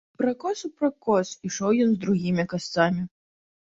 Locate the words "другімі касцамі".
2.09-3.11